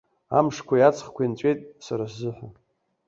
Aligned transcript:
Амшқәеи 0.37 0.87
аҵхқәеи 0.87 1.29
нҵәеит 1.31 1.59
сара 1.85 2.05
сзыҳәа. 2.11 2.47